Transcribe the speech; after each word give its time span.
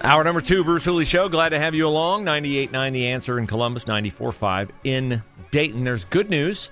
Hour 0.00 0.22
number 0.22 0.40
two, 0.40 0.62
Bruce 0.62 0.84
Hooley 0.84 1.04
Show. 1.04 1.28
Glad 1.28 1.48
to 1.48 1.58
have 1.58 1.74
you 1.74 1.88
along. 1.88 2.24
98.9 2.24 2.92
The 2.92 3.08
Answer 3.08 3.36
in 3.36 3.48
Columbus, 3.48 3.84
94.5 3.86 4.70
in 4.84 5.22
Dayton. 5.50 5.82
There's 5.82 6.04
good 6.04 6.30
news 6.30 6.70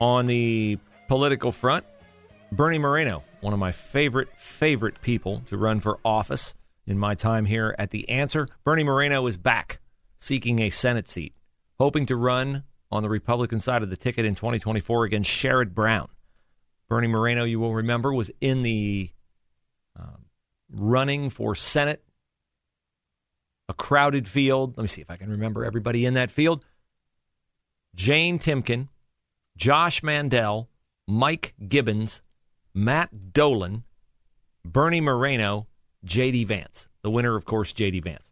on 0.00 0.26
the 0.26 0.78
political 1.06 1.52
front. 1.52 1.86
Bernie 2.50 2.78
Moreno, 2.78 3.22
one 3.42 3.52
of 3.52 3.60
my 3.60 3.70
favorite, 3.70 4.28
favorite 4.36 5.00
people 5.02 5.42
to 5.46 5.56
run 5.56 5.78
for 5.78 6.00
office 6.04 6.52
in 6.84 6.98
my 6.98 7.14
time 7.14 7.44
here 7.44 7.76
at 7.78 7.90
The 7.90 8.08
Answer. 8.08 8.48
Bernie 8.64 8.82
Moreno 8.82 9.24
is 9.28 9.36
back 9.36 9.78
seeking 10.18 10.60
a 10.60 10.70
Senate 10.70 11.08
seat, 11.08 11.32
hoping 11.78 12.06
to 12.06 12.16
run 12.16 12.64
on 12.90 13.04
the 13.04 13.08
Republican 13.08 13.60
side 13.60 13.84
of 13.84 13.90
the 13.90 13.96
ticket 13.96 14.26
in 14.26 14.34
2024 14.34 15.04
against 15.04 15.30
Sherrod 15.30 15.74
Brown. 15.74 16.08
Bernie 16.88 17.06
Moreno, 17.06 17.44
you 17.44 17.60
will 17.60 17.72
remember, 17.72 18.12
was 18.12 18.32
in 18.40 18.62
the 18.62 19.10
um, 19.96 20.24
running 20.72 21.30
for 21.30 21.54
Senate, 21.54 22.02
a 23.68 23.74
crowded 23.74 24.28
field. 24.28 24.76
Let 24.76 24.82
me 24.82 24.88
see 24.88 25.00
if 25.00 25.10
I 25.10 25.16
can 25.16 25.30
remember 25.30 25.64
everybody 25.64 26.04
in 26.04 26.14
that 26.14 26.30
field. 26.30 26.64
Jane 27.94 28.38
Timken, 28.38 28.88
Josh 29.56 30.02
Mandel, 30.02 30.68
Mike 31.06 31.54
Gibbons, 31.68 32.22
Matt 32.72 33.32
Dolan, 33.32 33.84
Bernie 34.64 35.00
Moreno, 35.00 35.66
J.D. 36.04 36.44
Vance. 36.44 36.88
The 37.02 37.10
winner, 37.10 37.36
of 37.36 37.44
course, 37.44 37.72
J.D. 37.72 38.00
Vance. 38.00 38.30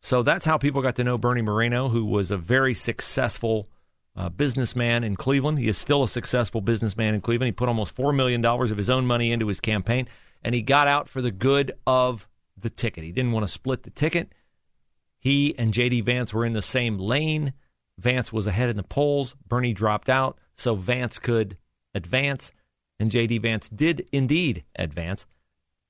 So 0.00 0.22
that's 0.22 0.44
how 0.44 0.58
people 0.58 0.82
got 0.82 0.96
to 0.96 1.04
know 1.04 1.16
Bernie 1.16 1.42
Moreno, 1.42 1.88
who 1.88 2.04
was 2.04 2.30
a 2.30 2.36
very 2.36 2.74
successful 2.74 3.68
uh, 4.16 4.28
businessman 4.28 5.04
in 5.04 5.16
Cleveland. 5.16 5.58
He 5.58 5.68
is 5.68 5.78
still 5.78 6.02
a 6.02 6.08
successful 6.08 6.60
businessman 6.60 7.14
in 7.14 7.20
Cleveland. 7.20 7.48
He 7.48 7.52
put 7.52 7.68
almost 7.68 7.96
$4 7.96 8.14
million 8.14 8.44
of 8.44 8.76
his 8.76 8.90
own 8.90 9.06
money 9.06 9.32
into 9.32 9.46
his 9.46 9.60
campaign 9.60 10.08
and 10.42 10.54
he 10.54 10.62
got 10.62 10.88
out 10.88 11.08
for 11.08 11.20
the 11.20 11.30
good 11.30 11.72
of 11.86 12.28
the 12.56 12.70
ticket. 12.70 13.04
He 13.04 13.12
didn't 13.12 13.32
want 13.32 13.44
to 13.46 13.52
split 13.52 13.82
the 13.82 13.90
ticket. 13.90 14.32
He 15.18 15.56
and 15.58 15.72
J.D. 15.72 16.00
Vance 16.02 16.34
were 16.34 16.44
in 16.44 16.52
the 16.52 16.62
same 16.62 16.98
lane. 16.98 17.52
Vance 17.98 18.32
was 18.32 18.46
ahead 18.46 18.70
in 18.70 18.76
the 18.76 18.82
polls. 18.82 19.36
Bernie 19.46 19.72
dropped 19.72 20.08
out, 20.08 20.38
so 20.56 20.74
Vance 20.74 21.18
could 21.18 21.56
advance, 21.94 22.50
and 22.98 23.10
J.D. 23.10 23.38
Vance 23.38 23.68
did 23.68 24.08
indeed 24.12 24.64
advance. 24.76 25.26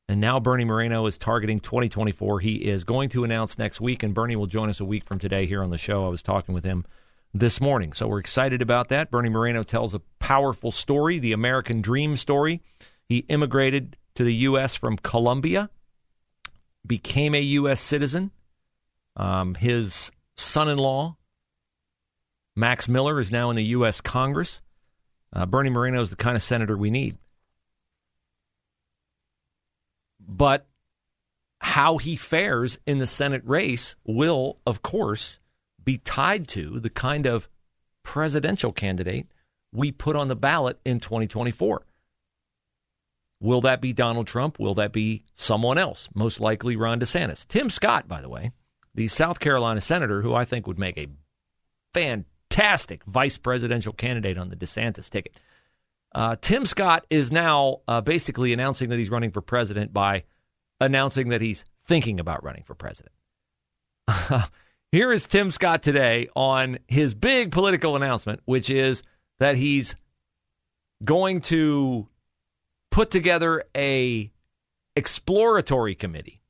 And 0.09 0.20
now 0.20 0.41
Bernie 0.41 0.64
Moreno 0.64 1.06
is 1.06 1.16
targeting 1.16 1.61
2024. 1.61 2.41
He 2.41 2.56
is 2.56 2.84
going 2.84 3.09
to 3.11 3.25
announce 3.25 3.56
next 3.56 3.81
week, 3.81 4.03
and 4.03 4.12
Bernie 4.12 4.37
will 4.37 4.47
join 4.47 4.69
us 4.69 4.81
a 4.81 4.84
week 4.84 5.05
from 5.05 5.19
today 5.19 5.47
here 5.47 5.62
on 5.62 5.70
the 5.70 5.78
show. 5.78 6.05
I 6.05 6.11
was 6.11 6.22
talking 6.22 6.55
with 6.55 6.64
him 6.64 6.84
this 7.33 7.61
morning. 7.61 7.92
So 7.92 8.09
we're 8.09 8.19
excited 8.19 8.61
about 8.61 8.89
that. 8.89 9.11
Bernie 9.11 9.31
Moreno 9.31 9.62
tells 9.62 9.94
a 9.94 10.03
powerful 10.19 10.70
story, 10.70 11.19
the 11.19 11.33
American 11.33 11.81
dream 11.81 12.16
story. 12.16 12.61
He 13.09 13.19
immigrated 13.28 13.97
to 14.15 14.25
the 14.25 14.35
U.S. 14.35 14.77
from 14.77 14.97
Colombia, 14.97 15.71
became 16.87 17.34
a 17.34 17.41
U.S. 17.41 17.81
citizen. 17.81 18.31
Um, 19.17 19.55
his 19.55 20.11
son 20.37 20.69
in 20.69 20.78
law, 20.78 21.17
Max 22.56 22.89
Miller, 22.89 23.21
is 23.21 23.31
now 23.31 23.51
in 23.51 23.56
the 23.56 23.65
U.S. 23.65 24.01
Congress. 24.01 24.61
Uh, 25.33 25.47
Bernie 25.47 25.71
Moreno 25.71 26.01
is 26.01 26.11
the 26.11 26.17
kind 26.17 26.37
of 26.37 26.43
senator 26.43 26.77
we 26.77 26.91
need. 26.91 27.17
But 30.21 30.67
how 31.61 31.99
he 31.99 32.17
fares 32.17 32.78
in 32.87 32.99
the 32.99 33.06
Senate 33.06 33.43
race 33.45 33.97
will, 34.05 34.59
of 34.67 34.83
course, 34.83 35.39
be 35.83 35.99
tied 35.99 36.49
to 36.49 36.81
the 36.81 36.91
kind 36.91 37.27
of 37.27 37.49
presidential 38.03 38.72
candidate 38.72 39.27
we 39.72 39.91
put 39.91 40.17
on 40.17 40.28
the 40.28 40.37
ballot 40.37 40.78
in 40.84 41.01
2024. 41.01 41.83
Will 43.42 43.60
that 43.62 43.80
be 43.80 43.92
Donald 43.92 44.28
Trump? 44.28 44.60
Will 44.60 44.75
that 44.75 44.92
be 44.92 45.25
someone 45.34 45.76
else? 45.76 46.08
Most 46.14 46.38
likely 46.38 46.76
Ron 46.76 47.00
DeSantis. 47.00 47.47
Tim 47.48 47.70
Scott, 47.70 48.06
by 48.06 48.20
the 48.20 48.28
way, 48.28 48.53
the 48.94 49.08
South 49.08 49.41
Carolina 49.41 49.80
senator 49.80 50.22
who 50.22 50.32
I 50.32 50.44
think 50.44 50.69
would 50.69 50.78
make 50.78 50.97
a 50.97 51.08
fantastic 51.92 53.03
vice 53.04 53.38
presidential 53.38 53.92
candidate 53.92 54.38
on 54.38 54.48
the 54.48 54.54
DeSantis 54.54 55.10
ticket. 55.10 55.34
Uh, 56.14 56.36
Tim 56.41 56.64
Scott 56.64 57.04
is 57.10 57.32
now 57.32 57.80
uh, 57.88 58.00
basically 58.00 58.53
announcing 58.53 58.91
that 58.91 58.98
he's 58.98 59.10
running 59.10 59.32
for 59.32 59.41
president 59.41 59.92
by 59.92 60.22
announcing 60.80 61.30
that 61.30 61.41
he's 61.41 61.64
thinking 61.84 62.20
about 62.20 62.44
running 62.44 62.62
for 62.62 62.76
president. 62.76 63.12
Here 64.92 65.10
is 65.10 65.26
Tim 65.26 65.50
Scott 65.50 65.82
today 65.82 66.28
on 66.36 66.78
his 66.86 67.14
big 67.14 67.50
political 67.50 67.97
announcement, 67.97 68.41
which 68.44 68.70
is 68.70 69.03
that 69.41 69.56
he's 69.56 69.97
going 71.04 71.41
to 71.41 72.06
put 72.92 73.10
together 73.10 73.64
a 73.75 74.30
exploratory 74.94 75.97
committee 75.97 76.42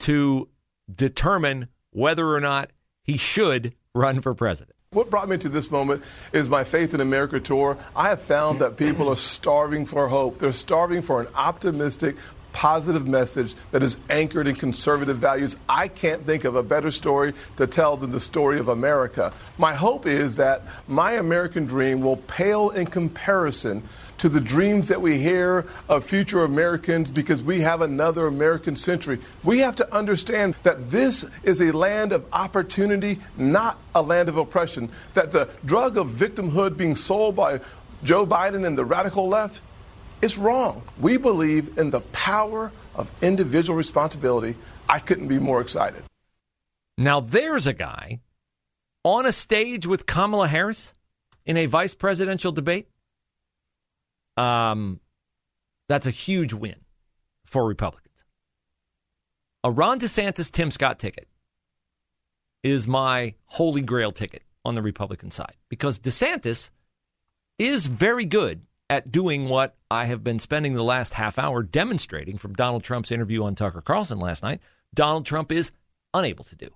to 0.00 0.48
determine 0.92 1.68
whether 1.90 2.34
or 2.34 2.40
not 2.40 2.70
he 3.02 3.16
should 3.16 3.74
run 3.94 4.20
for 4.20 4.34
president. 4.34 4.74
What 4.90 5.10
brought 5.10 5.28
me 5.28 5.36
to 5.38 5.48
this 5.48 5.70
moment 5.70 6.02
is 6.32 6.48
my 6.48 6.64
Faith 6.64 6.94
in 6.94 7.00
America 7.00 7.38
tour. 7.38 7.76
I 7.94 8.08
have 8.08 8.22
found 8.22 8.60
that 8.60 8.78
people 8.78 9.08
are 9.10 9.16
starving 9.16 9.84
for 9.84 10.08
hope. 10.08 10.38
They're 10.38 10.52
starving 10.54 11.02
for 11.02 11.20
an 11.20 11.26
optimistic, 11.34 12.16
positive 12.52 13.06
message 13.06 13.54
that 13.72 13.82
is 13.82 13.98
anchored 14.08 14.46
in 14.46 14.56
conservative 14.56 15.18
values. 15.18 15.58
I 15.68 15.88
can't 15.88 16.22
think 16.22 16.44
of 16.44 16.56
a 16.56 16.62
better 16.62 16.90
story 16.90 17.34
to 17.58 17.66
tell 17.66 17.98
than 17.98 18.10
the 18.10 18.20
story 18.20 18.58
of 18.58 18.68
America. 18.68 19.34
My 19.58 19.74
hope 19.74 20.06
is 20.06 20.36
that 20.36 20.62
my 20.88 21.12
American 21.12 21.66
dream 21.66 22.00
will 22.00 22.16
pale 22.16 22.70
in 22.70 22.86
comparison 22.86 23.82
to 24.18 24.28
the 24.28 24.40
dreams 24.40 24.88
that 24.88 25.00
we 25.00 25.18
hear 25.18 25.66
of 25.88 26.04
future 26.04 26.44
Americans 26.44 27.10
because 27.10 27.42
we 27.42 27.60
have 27.60 27.82
another 27.82 28.26
American 28.26 28.76
century. 28.76 29.18
We 29.44 29.58
have 29.60 29.76
to 29.76 29.94
understand 29.94 30.54
that 30.62 30.90
this 30.90 31.24
is 31.42 31.60
a 31.60 31.72
land 31.72 32.12
of 32.12 32.24
opportunity, 32.32 33.20
not 33.36 33.78
a 33.94 34.02
land 34.02 34.28
of 34.28 34.36
oppression. 34.36 34.90
That 35.14 35.32
the 35.32 35.48
drug 35.64 35.96
of 35.96 36.08
victimhood 36.08 36.76
being 36.76 36.96
sold 36.96 37.36
by 37.36 37.60
Joe 38.02 38.26
Biden 38.26 38.66
and 38.66 38.76
the 38.76 38.84
radical 38.84 39.28
left 39.28 39.60
is 40.22 40.38
wrong. 40.38 40.82
We 41.00 41.16
believe 41.16 41.78
in 41.78 41.90
the 41.90 42.00
power 42.00 42.72
of 42.94 43.08
individual 43.20 43.76
responsibility. 43.76 44.56
I 44.88 44.98
couldn't 44.98 45.28
be 45.28 45.38
more 45.38 45.60
excited. 45.60 46.02
Now, 46.98 47.20
there's 47.20 47.66
a 47.66 47.74
guy 47.74 48.20
on 49.04 49.26
a 49.26 49.32
stage 49.32 49.86
with 49.86 50.06
Kamala 50.06 50.48
Harris 50.48 50.94
in 51.44 51.56
a 51.56 51.66
vice 51.66 51.94
presidential 51.94 52.52
debate 52.52 52.88
um, 54.36 55.00
that's 55.88 56.06
a 56.06 56.10
huge 56.10 56.52
win 56.52 56.76
for 57.44 57.66
Republicans. 57.66 58.24
A 59.64 59.70
Ron 59.70 59.98
DeSantis 59.98 60.50
Tim 60.50 60.70
Scott 60.70 60.98
ticket 60.98 61.28
is 62.62 62.86
my 62.86 63.34
holy 63.46 63.82
grail 63.82 64.12
ticket 64.12 64.42
on 64.64 64.74
the 64.74 64.82
Republican 64.82 65.30
side 65.30 65.56
because 65.68 65.98
DeSantis 65.98 66.70
is 67.58 67.86
very 67.86 68.24
good 68.24 68.62
at 68.90 69.10
doing 69.10 69.48
what 69.48 69.76
I 69.90 70.06
have 70.06 70.22
been 70.22 70.38
spending 70.38 70.74
the 70.74 70.84
last 70.84 71.14
half 71.14 71.38
hour 71.38 71.62
demonstrating 71.62 72.38
from 72.38 72.54
Donald 72.54 72.84
Trump's 72.84 73.10
interview 73.10 73.44
on 73.44 73.54
Tucker 73.54 73.80
Carlson 73.80 74.18
last 74.18 74.42
night. 74.42 74.60
Donald 74.94 75.26
Trump 75.26 75.50
is 75.50 75.72
unable 76.14 76.44
to 76.44 76.56
do. 76.56 76.68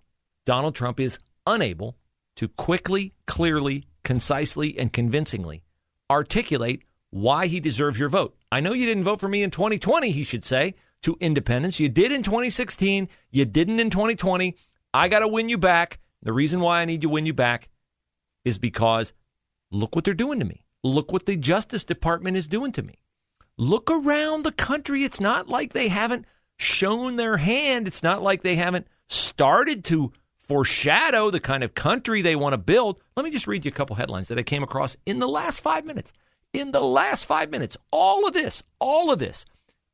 Donald 0.47 0.75
Trump 0.75 0.99
is 0.99 1.19
unable 1.47 1.97
to 2.37 2.49
quickly, 2.49 3.13
clearly, 3.27 3.87
concisely, 4.03 4.79
and 4.79 4.93
convincingly 4.93 5.63
articulate 6.11 6.83
why 7.11 7.47
he 7.47 7.61
deserves 7.61 7.99
your 7.99 8.09
vote. 8.09 8.37
I 8.51 8.61
know 8.61 8.73
you 8.73 8.87
didn't 8.87 9.05
vote 9.05 9.21
for 9.21 9.29
me 9.29 9.43
in 9.43 9.51
2020, 9.51 10.11
he 10.11 10.23
should 10.23 10.45
say 10.45 10.75
to 11.03 11.17
independents. 11.21 11.81
You 11.81 11.89
did 11.89 12.13
in 12.13 12.23
2016. 12.23 13.09
You 13.31 13.45
didn't 13.45 13.81
in 13.81 13.91
2020. 13.91 14.57
I 14.93 15.09
got 15.09 15.21
to 15.21 15.29
win 15.29 15.49
you 15.49 15.59
back. 15.59 15.99
The 16.23 16.33
reason 16.33 16.61
why 16.61 16.81
I 16.81 16.85
need 16.85 17.01
to 17.03 17.09
win 17.09 17.27
you 17.27 17.33
back 17.33 17.69
is 18.45 18.59
because 18.59 19.13
look 19.71 19.95
what 19.95 20.05
they're 20.05 20.15
doing 20.15 20.39
to 20.41 20.45
me. 20.45 20.65
Look 20.83 21.13
what 21.13 21.27
the 21.27 21.37
Justice 21.37 21.85
Department 21.85 22.37
is 22.37 22.47
doing 22.47 22.73
to 22.73 22.83
me. 22.83 22.99
Look 23.57 23.91
around 23.91 24.45
the 24.45 24.53
country. 24.53 25.05
It's 25.05 25.21
not 25.21 25.49
like 25.49 25.73
they 25.73 25.89
haven't 25.89 26.27
shown 26.57 27.17
their 27.17 27.37
hand. 27.37 27.87
It's 27.87 28.03
not 28.03 28.23
like 28.23 28.43
they 28.43 28.57
haven't 28.57 28.87
started 29.09 29.85
to 29.87 30.13
foreshadow 30.41 31.31
the 31.31 31.41
kind 31.41 31.63
of 31.63 31.75
country 31.75 32.23
they 32.23 32.37
want 32.37 32.55
to 32.55 32.59
build. 32.59 33.01
Let 33.17 33.25
me 33.25 33.31
just 33.31 33.47
read 33.47 33.65
you 33.65 33.71
a 33.71 33.75
couple 33.75 33.97
headlines 33.97 34.29
that 34.29 34.39
I 34.39 34.43
came 34.43 34.63
across 34.63 34.97
in 35.07 35.19
the 35.19 35.29
last 35.29 35.61
five 35.61 35.85
minutes. 35.85 36.13
In 36.53 36.73
the 36.73 36.81
last 36.81 37.25
five 37.27 37.51
minutes, 37.51 37.77
all 37.91 38.27
of 38.27 38.35
this, 38.35 38.63
all 38.79 39.13
of 39.13 39.19
this 39.19 39.45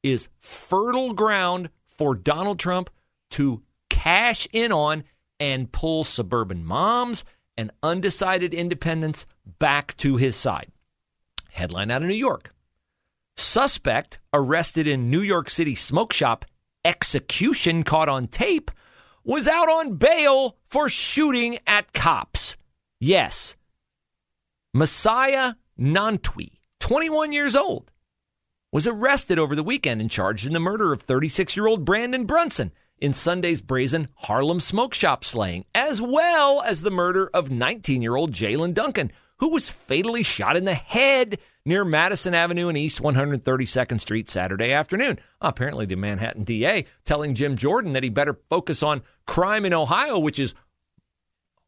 is 0.03 0.29
fertile 0.41 1.13
ground 1.13 1.71
for 1.87 2.15
Donald 2.15 2.59
Trump 2.59 2.91
to 3.33 3.63
cash 3.91 4.49
in 4.53 4.73
on 4.73 5.05
and 5.39 5.71
pull 5.71 6.05
suburban 6.05 6.65
moms 6.65 7.25
and 7.59 7.71
undecided 7.83 8.55
independents 8.55 9.27
back 9.59 9.97
to 9.99 10.17
his 10.17 10.37
side. 10.37 10.71
Headline 11.51 11.91
out 11.91 12.03
of 12.03 12.09
New 12.09 12.15
York 12.15 12.55
Suspect 13.37 14.19
arrested 14.33 14.87
in 14.87 15.11
New 15.11 15.21
York 15.21 15.51
City 15.51 15.75
smoke 15.75 16.13
shop 16.13 16.47
execution 16.85 17.83
caught 17.83 18.09
on 18.09 18.29
tape 18.29 18.71
was 19.25 19.47
out 19.47 19.69
on 19.69 19.97
bail 19.97 20.57
for 20.69 20.89
shooting 20.89 21.59
at 21.67 21.93
cops. 21.93 22.57
Yes. 23.01 23.57
Messiah 24.73 25.55
Nantwi, 25.79 26.59
21 26.81 27.33
years 27.33 27.55
old, 27.55 27.91
was 28.73 28.87
arrested 28.87 29.39
over 29.39 29.55
the 29.55 29.63
weekend 29.63 30.01
and 30.01 30.11
charged 30.11 30.47
in 30.47 30.53
the 30.53 30.61
murder 30.61 30.93
of 30.93 31.03
36 31.03 31.57
year 31.57 31.67
old 31.67 31.85
Brandon 31.85 32.25
Brunson 32.25 32.73
in 32.99 33.13
Sunday's 33.13 33.61
brazen 33.61 34.09
Harlem 34.15 34.61
smoke 34.61 34.95
shop 34.95 35.25
slaying, 35.25 35.67
as 35.75 36.01
well 36.01 36.63
as 36.63 36.81
the 36.81 36.91
murder 36.91 37.31
of 37.35 37.51
19 37.51 38.03
year 38.03 38.17
old 38.17 38.33
Jalen 38.33 38.75
Duncan, 38.75 39.13
who 39.39 39.49
was 39.49 39.69
fatally 39.69 40.23
shot 40.23 40.57
in 40.57 40.65
the 40.65 40.75
head 40.75 41.39
near 41.67 41.85
Madison 41.85 42.35
Avenue 42.35 42.69
and 42.69 42.79
East 42.79 43.03
132nd 43.03 44.01
Street 44.01 44.31
Saturday 44.31 44.73
afternoon. 44.73 45.19
Apparently, 45.43 45.85
the 45.85 45.97
Manhattan 45.97 46.45
DA 46.45 46.87
telling 47.05 47.35
Jim 47.35 47.57
Jordan 47.57 47.93
that 47.93 48.03
he 48.03 48.09
better 48.09 48.39
focus 48.49 48.83
on 48.83 49.03
crime 49.27 49.67
in 49.67 49.75
Ohio, 49.75 50.19
which 50.19 50.39
is 50.39 50.55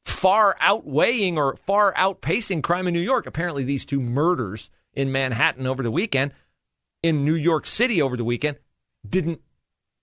far 0.08 0.56
outweighing 0.60 1.38
or 1.38 1.56
far 1.56 1.92
outpacing 1.94 2.62
crime 2.62 2.86
in 2.86 2.94
New 2.94 3.00
York. 3.00 3.26
Apparently, 3.26 3.64
these 3.64 3.84
two 3.84 4.00
murders 4.00 4.70
in 4.94 5.12
Manhattan 5.12 5.66
over 5.66 5.82
the 5.82 5.90
weekend, 5.90 6.32
in 7.02 7.24
New 7.24 7.34
York 7.34 7.66
City 7.66 8.02
over 8.02 8.16
the 8.16 8.24
weekend, 8.24 8.58
didn't 9.08 9.40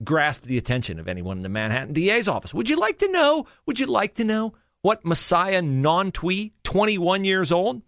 grasp 0.03 0.43
the 0.43 0.57
attention 0.57 0.99
of 0.99 1.07
anyone 1.07 1.37
in 1.37 1.43
the 1.43 1.49
Manhattan 1.49 1.93
DA's 1.93 2.27
office. 2.27 2.53
Would 2.53 2.69
you 2.69 2.77
like 2.77 2.99
to 2.99 3.11
know? 3.11 3.47
Would 3.65 3.79
you 3.79 3.87
like 3.87 4.15
to 4.15 4.23
know 4.23 4.53
what 4.81 5.03
Messiah 5.03 5.61
Nantwi, 5.61 6.51
21 6.63 7.23
years 7.25 7.51
old, 7.51 7.81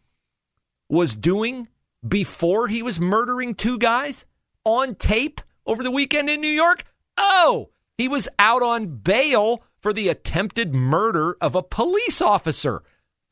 was 0.90 1.16
doing 1.16 1.68
before 2.06 2.68
he 2.68 2.82
was 2.82 3.00
murdering 3.00 3.54
two 3.54 3.78
guys 3.78 4.26
on 4.66 4.96
tape 4.96 5.42
over 5.66 5.84
the 5.84 5.92
weekend 5.92 6.30
in 6.30 6.42
New 6.42 6.48
York? 6.48 6.84
Oh, 7.18 7.70
he 7.98 8.08
was 8.08 8.28
out 8.40 8.64
on 8.64 8.88
bail 8.88 9.64
for 9.88 9.94
the 9.94 10.10
attempted 10.10 10.76
murder 10.76 11.38
of 11.40 11.56
a 11.56 11.64
police 11.64 12.22
officer, 12.22 12.84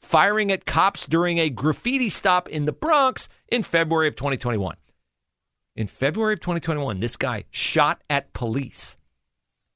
firing 0.02 0.50
at 0.54 0.64
cops 0.64 1.06
during 1.06 1.38
a 1.38 1.50
graffiti 1.50 2.10
stop 2.10 2.48
in 2.48 2.64
the 2.64 2.72
Bronx 2.72 3.28
in 3.50 3.62
February 3.62 4.08
of 4.08 4.16
2021. 4.16 4.78
In 5.76 5.88
February 5.88 6.32
of 6.32 6.40
2021, 6.40 7.02
this 7.02 7.18
guy 7.18 7.44
shot 7.52 8.02
at 8.10 8.32
police. 8.32 8.96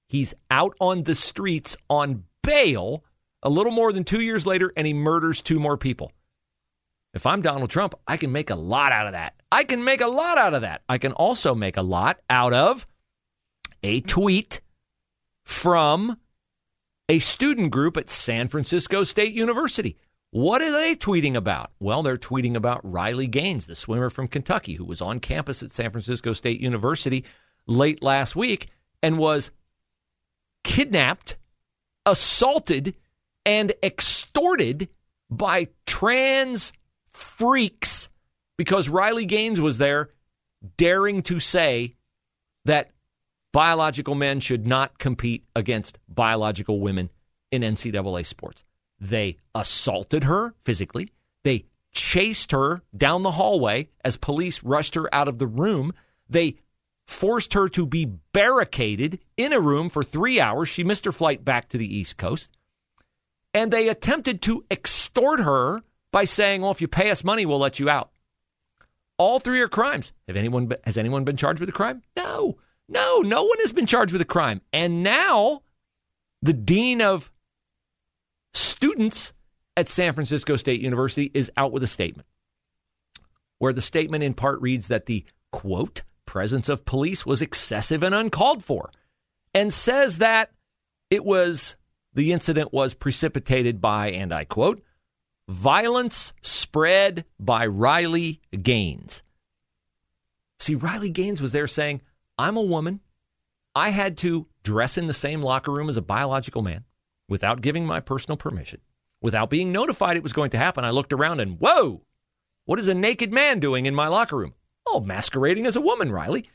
He's 0.08 0.34
out 0.50 0.74
on 0.80 1.04
the 1.04 1.16
streets 1.16 1.76
on 1.90 2.24
bail 2.44 3.04
a 3.44 3.50
little 3.50 3.74
more 3.74 3.92
than 3.92 4.06
two 4.06 4.22
years 4.22 4.46
later, 4.46 4.72
and 4.78 4.88
he 4.88 4.94
murders 4.94 5.42
two 5.42 5.60
more 5.60 5.76
people. 5.76 6.14
If 7.14 7.26
I'm 7.26 7.42
Donald 7.42 7.72
Trump, 7.72 7.94
I 8.08 8.16
can 8.16 8.32
make 8.32 8.52
a 8.52 8.56
lot 8.56 8.94
out 8.94 9.08
of 9.08 9.12
that. 9.12 9.34
I 9.52 9.66
can 9.66 9.84
make 9.84 10.00
a 10.00 10.08
lot 10.08 10.38
out 10.38 10.54
of 10.54 10.62
that. 10.62 10.84
I 10.88 10.98
can 10.98 11.12
also 11.12 11.54
make 11.54 11.76
a 11.76 11.82
lot 11.82 12.22
out 12.30 12.54
of 12.54 12.88
a 13.84 14.00
tweet 14.00 14.62
from 15.44 16.18
a 17.10 17.20
student 17.20 17.72
group 17.72 17.98
at 17.98 18.10
San 18.10 18.48
Francisco 18.48 19.04
State 19.04 19.34
University. 19.34 19.98
What 20.32 20.62
are 20.62 20.72
they 20.72 20.96
tweeting 20.96 21.36
about? 21.36 21.72
Well, 21.80 22.04
they're 22.04 22.18
tweeting 22.18 22.56
about 22.56 22.82
Riley 22.84 23.26
Gaines, 23.26 23.66
the 23.66 23.76
swimmer 23.76 24.12
from 24.12 24.28
Kentucky, 24.28 24.76
who 24.76 24.86
was 24.86 25.02
on 25.02 25.20
campus 25.20 25.64
at 25.64 25.72
San 25.72 25.90
Francisco 25.90 26.34
State 26.34 26.62
University 26.62 27.26
late 27.66 28.04
last 28.04 28.36
week 28.36 28.70
and 29.02 29.18
was 29.18 29.50
kidnapped, 30.64 31.36
assaulted, 32.06 32.94
and 33.44 33.74
extorted 33.82 34.90
by 35.32 35.68
trans 35.88 36.72
freaks 37.12 38.10
because 38.56 38.88
Riley 38.88 39.26
Gaines 39.26 39.60
was 39.60 39.80
there 39.80 40.10
daring 40.78 41.24
to 41.24 41.40
say 41.40 41.96
that 42.66 42.92
biological 43.52 44.16
men 44.16 44.40
should 44.40 44.68
not 44.68 45.00
compete 45.00 45.46
against 45.56 46.00
biological 46.08 46.80
women 46.80 47.10
in 47.52 47.62
NCAA 47.62 48.26
sports. 48.26 48.64
They 49.00 49.38
assaulted 49.56 50.26
her 50.26 50.54
physically. 50.66 51.12
They 51.44 51.66
chased 51.92 52.52
her 52.52 52.82
down 52.96 53.24
the 53.24 53.32
hallway 53.32 53.90
as 54.04 54.18
police 54.18 54.64
rushed 54.64 54.96
her 54.96 55.14
out 55.14 55.28
of 55.28 55.40
the 55.40 55.48
room. 55.48 55.94
They 56.30 56.58
forced 57.08 57.54
her 57.54 57.68
to 57.70 57.86
be 57.86 58.06
barricaded 58.34 59.20
in 59.36 59.54
a 59.54 59.60
room 59.60 59.90
for 59.90 60.04
three 60.04 60.40
hours. 60.40 60.70
She 60.70 60.84
missed 60.84 61.06
her 61.06 61.12
flight 61.12 61.44
back 61.44 61.70
to 61.70 61.78
the 61.78 61.96
East 61.96 62.18
Coast. 62.18 62.52
And 63.54 63.72
they 63.72 63.90
attempted 63.90 64.44
to 64.44 64.64
extort 64.70 65.40
her 65.40 65.82
by 66.12 66.26
saying, 66.26 66.62
well, 66.62 66.72
if 66.72 66.82
you 66.82 66.88
pay 66.88 67.10
us 67.10 67.24
money, 67.24 67.46
we'll 67.46 67.58
let 67.58 67.80
you 67.80 67.90
out. 67.90 68.12
All 69.18 69.40
three 69.40 69.60
are 69.60 69.68
crimes. 69.68 70.14
Have 70.28 70.38
anyone 70.38 70.72
has 70.86 70.98
anyone 70.98 71.24
been 71.26 71.36
charged 71.36 71.60
with 71.60 71.68
a 71.68 71.74
crime? 71.74 72.04
No. 72.16 72.58
No, 72.90 73.20
no 73.20 73.44
one 73.44 73.60
has 73.60 73.72
been 73.72 73.86
charged 73.86 74.12
with 74.12 74.22
a 74.22 74.26
crime. 74.26 74.62
And 74.74 75.04
now 75.04 75.62
the 76.42 76.54
dean 76.54 77.02
of 77.02 77.32
students 78.54 79.34
at 79.78 79.88
San 79.88 80.14
Francisco 80.14 80.56
State 80.56 80.82
University 80.82 81.30
is 81.34 81.52
out 81.56 81.72
with 81.72 81.84
a 81.84 81.88
statement 81.88 82.28
where 83.60 83.74
the 83.74 83.82
statement 83.82 84.24
in 84.24 84.34
part 84.34 84.60
reads 84.62 84.88
that 84.88 85.06
the 85.06 85.24
quote 85.52 86.02
presence 86.26 86.68
of 86.68 86.86
police 86.86 87.26
was 87.26 87.42
excessive 87.42 88.04
and 88.04 88.16
uncalled 88.16 88.64
for 88.64 88.90
and 89.54 89.74
says 89.74 90.18
that 90.18 90.52
it 91.10 91.24
was 91.24 91.76
the 92.14 92.32
incident 92.32 92.74
was 92.74 92.94
precipitated 92.94 93.80
by 93.80 94.12
and 94.12 94.34
I 94.34 94.46
quote 94.46 94.82
violence 95.48 96.34
spread 96.42 97.26
by 97.40 97.66
Riley 97.66 98.42
Gaines. 98.62 99.24
See, 100.60 100.76
Riley 100.76 101.10
Gaines 101.10 101.42
was 101.42 101.52
there 101.52 101.68
saying, 101.68 102.02
I'm 102.40 102.56
a 102.56 102.62
woman. 102.62 103.02
I 103.76 103.90
had 103.90 104.18
to 104.20 104.48
dress 104.64 104.98
in 104.98 105.08
the 105.08 105.14
same 105.14 105.44
locker 105.44 105.74
room 105.74 105.90
as 105.90 105.98
a 105.98 106.02
biological 106.02 106.62
man 106.62 106.86
without 107.28 107.60
giving 107.60 107.86
my 107.86 108.00
personal 108.00 108.38
permission, 108.38 108.80
without 109.22 109.50
being 109.50 109.74
notified 109.74 110.16
it 110.16 110.24
was 110.24 110.32
going 110.32 110.52
to 110.52 110.58
happen. 110.58 110.86
I 110.86 110.92
looked 110.92 111.12
around 111.12 111.42
and, 111.42 111.60
whoa, 111.60 112.02
what 112.64 112.80
is 112.80 112.88
a 112.88 112.94
naked 112.94 113.34
man 113.34 113.60
doing 113.60 113.86
in 113.86 113.94
my 113.94 114.08
locker 114.08 114.38
room? 114.38 114.54
Oh, 114.88 115.02
masquerading 115.02 115.68
as 115.68 115.76
a 115.76 115.82
woman, 115.82 116.14
Riley. 116.14 116.50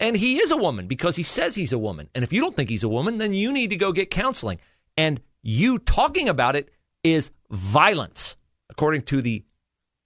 And 0.00 0.16
he 0.16 0.38
is 0.38 0.50
a 0.50 0.56
woman 0.56 0.88
because 0.88 1.14
he 1.14 1.22
says 1.22 1.54
he's 1.54 1.72
a 1.72 1.78
woman. 1.78 2.08
And 2.16 2.24
if 2.24 2.32
you 2.32 2.40
don't 2.40 2.56
think 2.56 2.68
he's 2.68 2.84
a 2.84 2.88
woman, 2.88 3.18
then 3.18 3.32
you 3.32 3.52
need 3.52 3.70
to 3.70 3.76
go 3.76 3.92
get 3.92 4.10
counseling. 4.10 4.58
And 4.96 5.20
you 5.42 5.78
talking 5.78 6.28
about 6.28 6.56
it 6.56 6.68
is 7.04 7.30
violence 7.48 8.36
according 8.70 9.02
to 9.02 9.22
the 9.22 9.44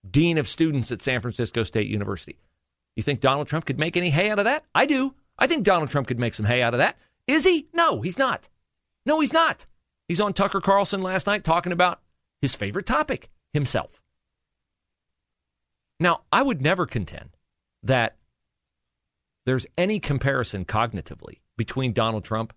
dean 0.08 0.36
of 0.36 0.46
students 0.46 0.92
at 0.92 1.00
San 1.00 1.22
Francisco 1.22 1.62
State 1.62 1.88
University. 1.88 2.38
You 2.96 3.02
think 3.02 3.20
Donald 3.20 3.48
Trump 3.48 3.64
could 3.64 3.78
make 3.78 3.96
any 3.96 4.10
hay 4.10 4.30
out 4.30 4.38
of 4.38 4.44
that? 4.44 4.64
I 4.74 4.84
do. 4.84 5.14
I 5.38 5.46
think 5.46 5.64
Donald 5.64 5.90
Trump 5.90 6.06
could 6.08 6.18
make 6.18 6.34
some 6.34 6.46
hay 6.46 6.62
out 6.62 6.74
of 6.74 6.78
that. 6.78 6.96
Is 7.26 7.44
he? 7.44 7.68
No, 7.72 8.00
he's 8.00 8.18
not. 8.18 8.48
No, 9.06 9.20
he's 9.20 9.32
not. 9.32 9.66
He's 10.08 10.20
on 10.20 10.32
Tucker 10.32 10.60
Carlson 10.60 11.02
last 11.02 11.26
night 11.26 11.44
talking 11.44 11.72
about 11.72 12.00
his 12.40 12.54
favorite 12.54 12.86
topic, 12.86 13.30
himself. 13.52 14.02
Now, 15.98 16.22
I 16.32 16.42
would 16.42 16.60
never 16.60 16.86
contend 16.86 17.30
that 17.82 18.16
there's 19.46 19.66
any 19.78 20.00
comparison 20.00 20.64
cognitively 20.64 21.40
between 21.56 21.92
Donald 21.92 22.24
Trump 22.24 22.52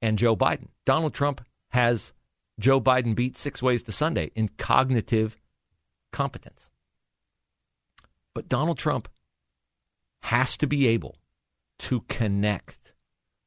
and 0.00 0.18
Joe 0.18 0.36
Biden. 0.36 0.68
Donald 0.84 1.14
Trump 1.14 1.44
has 1.70 2.12
Joe 2.58 2.80
Biden 2.80 3.14
beat 3.14 3.36
six 3.36 3.62
ways 3.62 3.82
to 3.84 3.92
Sunday 3.92 4.30
in 4.34 4.48
cognitive 4.58 5.36
competence. 6.12 6.70
But 8.34 8.48
Donald 8.48 8.78
Trump 8.78 9.08
has 10.22 10.56
to 10.58 10.66
be 10.66 10.86
able 10.88 11.16
to 11.78 12.02
connect 12.02 12.92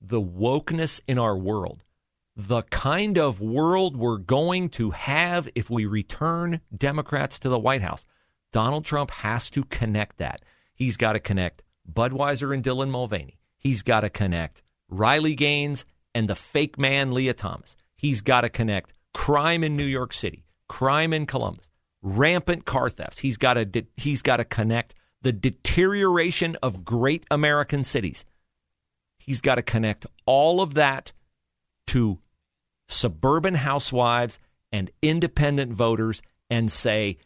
the 0.01 0.21
wokeness 0.21 1.01
in 1.07 1.19
our 1.19 1.38
world, 1.38 1.83
the 2.35 2.63
kind 2.63 3.17
of 3.17 3.39
world 3.39 3.95
we're 3.97 4.17
going 4.17 4.69
to 4.69 4.91
have 4.91 5.50
if 5.53 5.69
we 5.69 5.85
return 5.85 6.61
Democrats 6.75 7.39
to 7.39 7.50
the 7.50 7.59
White 7.59 7.81
House. 7.81 8.05
Donald 8.51 8.85
Trump 8.85 9.11
has 9.11 9.50
to 9.51 9.63
connect 9.65 10.17
that. 10.17 10.43
He's 10.73 10.97
got 10.97 11.13
to 11.13 11.19
connect 11.19 11.63
Budweiser 11.91 12.53
and 12.53 12.63
Dylan 12.63 12.89
Mulvaney. 12.89 13.38
He's 13.57 13.83
got 13.83 14.01
to 14.01 14.09
connect 14.09 14.61
Riley 14.89 15.35
Gaines 15.35 15.85
and 16.13 16.27
the 16.27 16.35
fake 16.35 16.77
man 16.77 17.13
Lia 17.13 17.33
Thomas. 17.33 17.75
He's 17.95 18.21
got 18.21 18.41
to 18.41 18.50
connect 18.50 18.93
crime 19.13 19.63
in 19.63 19.75
New 19.75 19.85
York 19.85 20.13
City, 20.13 20.43
crime 20.67 21.13
in 21.13 21.25
Columbus, 21.25 21.69
rampant 22.01 22.65
car 22.65 22.89
thefts. 22.89 23.19
He's 23.19 23.38
got 23.38 23.53
to 23.53 23.85
he's 23.95 24.21
got 24.21 24.38
to 24.38 24.45
connect 24.45 24.95
the 25.21 25.31
deterioration 25.31 26.57
of 26.63 26.83
great 26.83 27.25
American 27.29 27.83
cities. 27.83 28.25
He's 29.19 29.41
got 29.41 29.55
to 29.55 29.61
connect 29.61 30.07
all 30.25 30.61
of 30.61 30.73
that 30.73 31.11
to 31.87 32.19
suburban 32.87 33.55
housewives 33.55 34.39
and 34.71 34.89
independent 35.01 35.73
voters 35.73 36.21
and 36.49 36.71
say, 36.71 37.17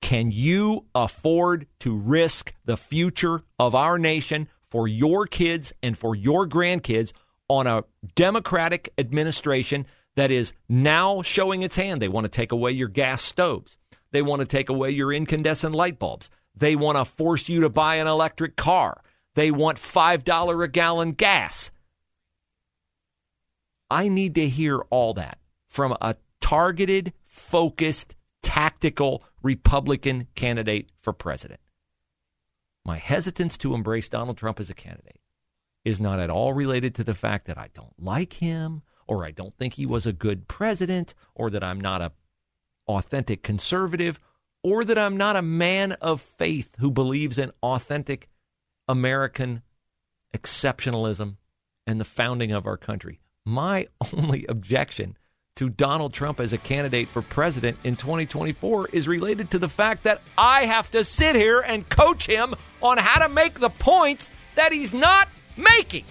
can 0.00 0.30
you 0.30 0.86
afford 0.94 1.66
to 1.80 1.94
risk 1.94 2.54
the 2.64 2.76
future 2.76 3.42
of 3.58 3.74
our 3.74 3.98
nation 3.98 4.48
for 4.70 4.88
your 4.88 5.26
kids 5.26 5.72
and 5.82 5.96
for 5.98 6.14
your 6.14 6.48
grandkids 6.48 7.12
on 7.48 7.66
a 7.66 7.84
Democratic 8.14 8.92
administration 8.96 9.86
that 10.16 10.30
is 10.30 10.52
now 10.68 11.22
showing 11.22 11.62
its 11.62 11.76
hand? 11.76 12.00
They 12.00 12.08
want 12.08 12.24
to 12.24 12.30
take 12.30 12.52
away 12.52 12.70
your 12.72 12.88
gas 12.88 13.22
stoves. 13.22 13.76
They 14.12 14.22
want 14.22 14.40
to 14.40 14.46
take 14.46 14.68
away 14.68 14.90
your 14.90 15.12
incandescent 15.12 15.74
light 15.74 15.98
bulbs. 15.98 16.30
They 16.56 16.76
want 16.76 16.98
to 16.98 17.04
force 17.04 17.48
you 17.48 17.60
to 17.60 17.68
buy 17.68 17.96
an 17.96 18.06
electric 18.06 18.56
car. 18.56 19.02
They 19.34 19.50
want 19.50 19.78
$5 19.78 20.64
a 20.64 20.68
gallon 20.68 21.12
gas. 21.12 21.70
I 23.90 24.08
need 24.08 24.34
to 24.36 24.48
hear 24.48 24.78
all 24.90 25.14
that 25.14 25.38
from 25.68 25.96
a 26.00 26.16
targeted, 26.40 27.12
focused, 27.24 28.14
tactical 28.42 29.22
Republican 29.42 30.26
candidate 30.34 30.90
for 31.00 31.12
president. 31.12 31.60
My 32.84 32.98
hesitance 32.98 33.56
to 33.58 33.74
embrace 33.74 34.08
Donald 34.08 34.36
Trump 34.36 34.60
as 34.60 34.70
a 34.70 34.74
candidate 34.74 35.20
is 35.84 36.00
not 36.00 36.20
at 36.20 36.30
all 36.30 36.52
related 36.52 36.94
to 36.96 37.04
the 37.04 37.14
fact 37.14 37.46
that 37.46 37.58
I 37.58 37.68
don't 37.72 37.94
like 37.98 38.34
him 38.34 38.82
or 39.06 39.24
I 39.24 39.30
don't 39.30 39.56
think 39.56 39.74
he 39.74 39.86
was 39.86 40.06
a 40.06 40.12
good 40.12 40.48
president 40.48 41.14
or 41.34 41.50
that 41.50 41.64
I'm 41.64 41.80
not 41.80 42.00
a 42.00 42.12
authentic 42.86 43.42
conservative 43.42 44.18
or 44.62 44.84
that 44.84 44.98
I'm 44.98 45.16
not 45.16 45.36
a 45.36 45.42
man 45.42 45.92
of 45.92 46.20
faith 46.20 46.70
who 46.78 46.90
believes 46.90 47.38
in 47.38 47.52
authentic 47.62 48.28
American 48.88 49.62
exceptionalism 50.34 51.36
and 51.86 52.00
the 52.00 52.04
founding 52.04 52.52
of 52.52 52.66
our 52.66 52.76
country. 52.76 53.20
My 53.44 53.88
only 54.16 54.46
objection 54.46 55.16
to 55.56 55.68
Donald 55.68 56.12
Trump 56.12 56.40
as 56.40 56.52
a 56.52 56.58
candidate 56.58 57.08
for 57.08 57.22
president 57.22 57.76
in 57.84 57.96
2024 57.96 58.88
is 58.92 59.08
related 59.08 59.50
to 59.50 59.58
the 59.58 59.68
fact 59.68 60.04
that 60.04 60.22
I 60.38 60.64
have 60.66 60.90
to 60.92 61.04
sit 61.04 61.36
here 61.36 61.60
and 61.60 61.88
coach 61.88 62.26
him 62.26 62.54
on 62.80 62.98
how 62.98 63.26
to 63.26 63.28
make 63.28 63.60
the 63.60 63.68
points 63.68 64.30
that 64.54 64.72
he's 64.72 64.94
not 64.94 65.28
making. 65.56 66.04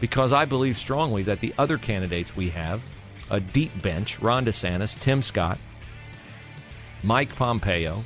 Because 0.00 0.32
I 0.32 0.46
believe 0.46 0.76
strongly 0.76 1.22
that 1.24 1.40
the 1.40 1.54
other 1.58 1.78
candidates 1.78 2.34
we 2.34 2.48
have, 2.50 2.82
a 3.32 3.40
deep 3.40 3.82
bench, 3.82 4.20
Ron 4.20 4.44
DeSantis, 4.44 4.96
Tim 5.00 5.22
Scott, 5.22 5.58
Mike 7.02 7.34
Pompeo, 7.34 8.04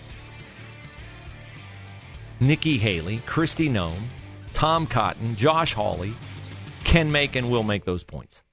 Nikki 2.38 2.78
Haley, 2.78 3.18
Kristi 3.26 3.68
Noem, 3.68 4.04
Tom 4.54 4.86
Cotton, 4.86 5.34
Josh 5.34 5.74
Hawley, 5.74 6.14
can 6.84 7.10
make 7.10 7.34
and 7.34 7.50
will 7.50 7.64
make 7.64 7.84
those 7.84 8.04
points. 8.04 8.44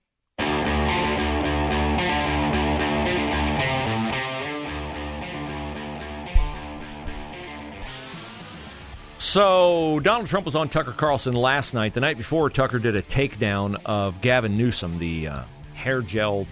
So, 9.19 9.99
Donald 10.01 10.27
Trump 10.27 10.45
was 10.45 10.55
on 10.55 10.69
Tucker 10.69 10.91
Carlson 10.91 11.33
last 11.33 11.73
night. 11.73 11.93
The 11.93 12.01
night 12.01 12.17
before, 12.17 12.49
Tucker 12.49 12.79
did 12.79 12.95
a 12.95 13.01
takedown 13.01 13.77
of 13.85 14.21
Gavin 14.21 14.57
Newsom, 14.57 14.99
the 14.99 15.27
uh, 15.27 15.43
hair 15.73 16.01
gelled, 16.01 16.47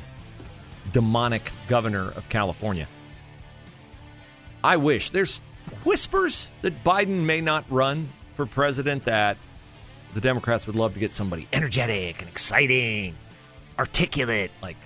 demonic 0.93 1.51
governor 1.67 2.11
of 2.11 2.27
California. 2.29 2.87
I 4.63 4.77
wish 4.77 5.09
there's 5.09 5.39
whispers 5.83 6.47
that 6.61 6.83
Biden 6.83 7.25
may 7.25 7.41
not 7.41 7.65
run 7.69 8.09
for 8.35 8.45
president, 8.45 9.05
that 9.05 9.37
the 10.13 10.21
Democrats 10.21 10.67
would 10.67 10.75
love 10.75 10.93
to 10.93 10.99
get 10.99 11.13
somebody 11.13 11.47
energetic 11.53 12.19
and 12.19 12.29
exciting, 12.29 13.15
articulate, 13.79 14.51
like 14.61 14.77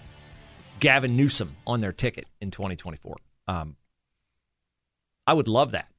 Gavin 0.79 1.15
Newsom 1.15 1.55
on 1.65 1.81
their 1.81 1.91
ticket 1.91 2.27
in 2.39 2.51
2024. 2.51 3.17
Um, 3.47 3.75
I 5.27 5.33
would 5.33 5.47
love 5.47 5.71
that. 5.71 5.89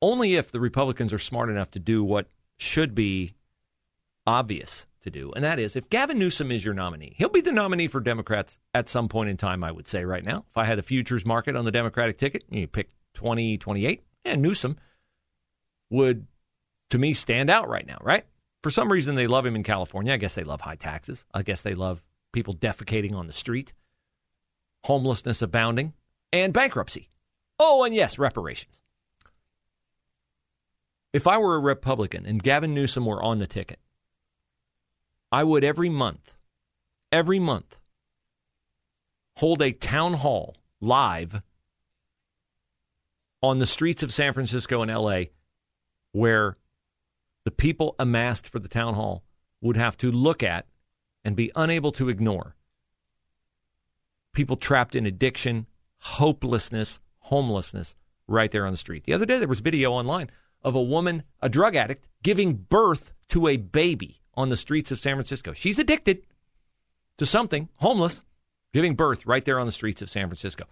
Only 0.00 0.36
if 0.36 0.52
the 0.52 0.60
Republicans 0.60 1.12
are 1.12 1.18
smart 1.18 1.50
enough 1.50 1.70
to 1.72 1.78
do 1.78 2.02
what 2.04 2.26
should 2.56 2.94
be 2.94 3.34
obvious 4.26 4.86
to 5.02 5.10
do, 5.10 5.32
and 5.32 5.44
that 5.44 5.58
is 5.58 5.76
if 5.76 5.88
Gavin 5.90 6.18
Newsom 6.18 6.50
is 6.50 6.64
your 6.64 6.74
nominee, 6.74 7.14
he'll 7.16 7.28
be 7.28 7.40
the 7.40 7.52
nominee 7.52 7.88
for 7.88 8.00
Democrats 8.00 8.58
at 8.74 8.88
some 8.88 9.08
point 9.08 9.30
in 9.30 9.36
time, 9.36 9.62
I 9.64 9.72
would 9.72 9.88
say 9.88 10.04
right 10.04 10.24
now. 10.24 10.44
If 10.48 10.56
I 10.56 10.64
had 10.64 10.78
a 10.78 10.82
futures 10.82 11.24
market 11.24 11.56
on 11.56 11.64
the 11.64 11.72
Democratic 11.72 12.18
ticket, 12.18 12.44
you 12.50 12.66
pick 12.66 12.90
2028, 13.14 14.02
and 14.24 14.42
Newsom 14.42 14.76
would 15.90 16.26
to 16.90 16.98
me 16.98 17.12
stand 17.14 17.50
out 17.50 17.68
right 17.68 17.86
now, 17.86 17.98
right? 18.02 18.24
For 18.62 18.70
some 18.70 18.90
reason, 18.90 19.14
they 19.14 19.26
love 19.26 19.46
him 19.46 19.56
in 19.56 19.62
California. 19.62 20.12
I 20.12 20.16
guess 20.16 20.34
they 20.34 20.44
love 20.44 20.60
high 20.60 20.76
taxes. 20.76 21.24
I 21.32 21.42
guess 21.42 21.62
they 21.62 21.74
love 21.74 22.02
people 22.32 22.54
defecating 22.54 23.14
on 23.14 23.26
the 23.26 23.32
street, 23.32 23.72
homelessness 24.84 25.42
abounding, 25.42 25.94
and 26.32 26.52
bankruptcy. 26.52 27.10
Oh, 27.58 27.84
and 27.84 27.94
yes, 27.94 28.18
reparations. 28.18 28.80
If 31.12 31.26
I 31.26 31.38
were 31.38 31.54
a 31.54 31.60
Republican 31.60 32.26
and 32.26 32.42
Gavin 32.42 32.74
Newsom 32.74 33.06
were 33.06 33.22
on 33.22 33.38
the 33.38 33.46
ticket, 33.46 33.78
I 35.30 35.44
would 35.44 35.64
every 35.64 35.88
month, 35.88 36.36
every 37.12 37.38
month, 37.38 37.78
hold 39.36 39.62
a 39.62 39.72
town 39.72 40.14
hall 40.14 40.56
live 40.80 41.42
on 43.42 43.58
the 43.58 43.66
streets 43.66 44.02
of 44.02 44.12
San 44.12 44.32
Francisco 44.32 44.82
and 44.82 44.90
LA 44.90 45.24
where 46.12 46.56
the 47.44 47.50
people 47.50 47.94
amassed 47.98 48.48
for 48.48 48.58
the 48.58 48.68
town 48.68 48.94
hall 48.94 49.22
would 49.60 49.76
have 49.76 49.96
to 49.98 50.10
look 50.10 50.42
at 50.42 50.66
and 51.24 51.36
be 51.36 51.52
unable 51.54 51.92
to 51.92 52.08
ignore 52.08 52.56
people 54.38 54.56
trapped 54.56 54.94
in 54.94 55.04
addiction, 55.04 55.66
hopelessness, 55.98 57.00
homelessness 57.18 57.96
right 58.28 58.52
there 58.52 58.66
on 58.66 58.72
the 58.72 58.78
street. 58.78 59.02
The 59.02 59.12
other 59.12 59.26
day 59.26 59.40
there 59.40 59.48
was 59.48 59.58
video 59.58 59.90
online 59.90 60.30
of 60.62 60.76
a 60.76 60.80
woman, 60.80 61.24
a 61.40 61.48
drug 61.48 61.74
addict, 61.74 62.06
giving 62.22 62.54
birth 62.54 63.12
to 63.30 63.48
a 63.48 63.56
baby 63.56 64.20
on 64.38 64.50
the 64.50 64.56
streets 64.56 64.92
of 64.92 65.00
San 65.00 65.16
Francisco. 65.16 65.52
She's 65.52 65.80
addicted 65.80 66.22
to 67.16 67.26
something, 67.26 67.68
homeless, 67.78 68.22
giving 68.72 68.94
birth 68.94 69.26
right 69.26 69.44
there 69.44 69.58
on 69.58 69.66
the 69.66 69.72
streets 69.72 70.00
of 70.00 70.08
San 70.08 70.28
Francisco. 70.28 70.64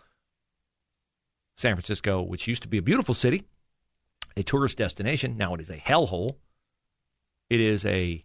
San 1.57 1.75
Francisco, 1.75 2.23
which 2.23 2.47
used 2.47 2.63
to 2.63 2.69
be 2.69 2.79
a 2.79 2.83
beautiful 2.83 3.13
city, 3.13 3.43
a 4.37 4.45
tourist 4.45 4.79
destination, 4.79 5.37
now 5.37 5.53
it 5.53 5.61
is 5.61 5.69
a 5.69 5.79
hellhole. 5.79 6.37
It 7.51 7.61
is 7.61 7.85
a 7.87 8.25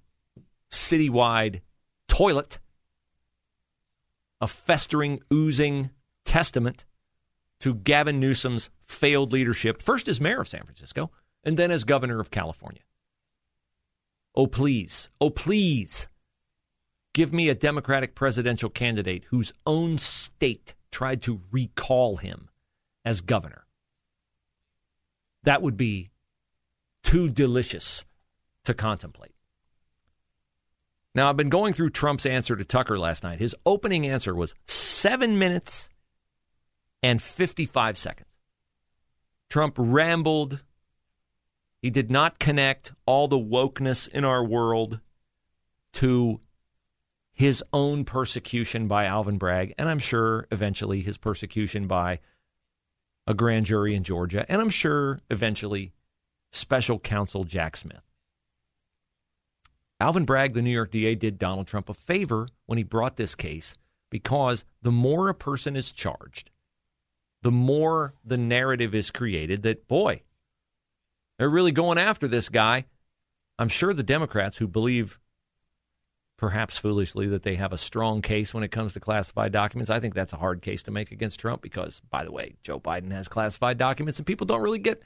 citywide 0.70 1.62
toilet, 2.08 2.60
a 4.42 4.48
festering, 4.48 5.22
oozing 5.34 5.90
testament 6.24 6.86
to 7.62 7.74
Gavin 7.74 8.20
Newsom's 8.20 8.70
failed 8.86 9.34
leadership, 9.34 9.82
first 9.82 10.08
as 10.08 10.22
mayor 10.22 10.42
of 10.42 10.48
San 10.48 10.66
Francisco 10.66 11.10
and 11.44 11.58
then 11.58 11.72
as 11.72 11.84
governor 11.84 12.20
of 12.20 12.30
California. 12.30 12.84
Oh, 14.36 14.48
please, 14.48 15.10
oh, 15.20 15.30
please, 15.30 16.08
give 17.14 17.34
me 17.34 17.50
a 17.50 17.56
Democratic 17.56 18.16
presidential 18.16 18.70
candidate 18.70 19.26
whose 19.30 19.54
own 19.66 19.98
state 19.98 20.74
tried 20.92 21.22
to 21.24 21.42
recall 21.52 22.18
him 22.18 22.50
as 23.04 23.22
governor. 23.22 23.66
That 25.44 25.62
would 25.62 25.76
be 25.76 26.12
too 27.04 27.30
delicious 27.30 28.06
to 28.66 28.74
contemplate. 28.74 29.34
Now, 31.14 31.30
I've 31.30 31.38
been 31.38 31.50
going 31.50 31.74
through 31.74 31.90
Trump's 31.90 32.26
answer 32.26 32.56
to 32.56 32.64
Tucker 32.64 32.98
last 32.98 33.24
night. 33.24 33.40
His 33.40 33.56
opening 33.66 34.08
answer 34.08 34.34
was 34.34 34.56
seven 34.68 35.38
minutes 35.38 35.90
and 37.04 37.22
55 37.22 37.98
seconds. 37.98 38.30
Trump 39.50 39.76
rambled. 39.78 40.62
He 41.82 41.90
did 41.90 42.12
not 42.12 42.40
connect 42.40 42.92
all 43.06 43.28
the 43.28 43.40
wokeness 43.40 44.08
in 44.08 44.24
our 44.24 44.44
world 44.44 45.00
to 45.94 46.40
his 47.34 47.64
own 47.74 48.06
persecution 48.06 48.88
by 48.88 49.06
Alvin 49.06 49.40
Bragg, 49.40 49.74
and 49.78 49.90
I'm 49.90 50.00
sure 50.00 50.48
eventually 50.52 51.02
his 51.02 51.18
persecution 51.18 51.88
by 51.88 52.20
a 53.26 53.34
grand 53.34 53.66
jury 53.66 53.96
in 53.96 54.04
Georgia, 54.04 54.46
and 54.48 54.62
I'm 54.62 54.70
sure 54.70 55.20
eventually 55.32 55.92
special 56.52 57.00
counsel 57.00 57.46
Jack 57.46 57.78
Smith. 57.78 58.04
Alvin 60.00 60.26
Bragg, 60.26 60.54
the 60.54 60.62
New 60.62 60.72
York 60.72 60.92
DA, 60.92 61.16
did 61.16 61.40
Donald 61.40 61.68
Trump 61.68 61.90
a 61.90 61.94
favor 61.94 62.48
when 62.66 62.78
he 62.78 62.84
brought 62.84 63.18
this 63.18 63.36
case 63.36 63.76
because 64.10 64.64
the 64.82 64.92
more 64.92 65.30
a 65.30 65.34
person 65.34 65.76
is 65.76 65.92
charged, 65.92 66.52
the 67.42 67.52
more 67.52 68.14
the 68.24 68.38
narrative 68.38 68.94
is 68.94 69.10
created 69.10 69.64
that, 69.64 69.88
boy, 69.88 70.22
they're 71.42 71.50
really 71.50 71.72
going 71.72 71.98
after 71.98 72.28
this 72.28 72.50
guy. 72.50 72.86
I'm 73.58 73.68
sure 73.68 73.96
the 73.96 74.04
Democrats 74.04 74.58
who 74.58 74.68
believe, 74.68 75.18
perhaps 76.38 76.78
foolishly, 76.78 77.26
that 77.30 77.42
they 77.42 77.56
have 77.56 77.74
a 77.74 77.80
strong 77.80 78.22
case 78.22 78.54
when 78.54 78.64
it 78.64 78.70
comes 78.70 78.94
to 78.94 79.00
classified 79.00 79.52
documents. 79.52 79.90
I 79.90 80.00
think 80.00 80.14
that's 80.14 80.34
a 80.34 80.38
hard 80.38 80.62
case 80.62 80.84
to 80.84 80.92
make 80.92 81.12
against 81.12 81.40
Trump 81.40 81.64
because, 81.64 82.00
by 82.12 82.24
the 82.26 82.32
way, 82.32 82.58
Joe 82.62 82.80
Biden 82.80 83.12
has 83.12 83.28
classified 83.28 83.80
documents 83.80 84.20
and 84.20 84.26
people 84.28 84.46
don't 84.46 84.62
really 84.62 84.78
get 84.78 85.02